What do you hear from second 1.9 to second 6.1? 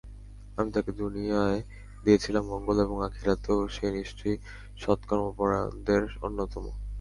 দিয়েছিলাম মঙ্গল এবং আখিরাতেও সে নিশ্চয়ই সৎকর্মপরায়ণদের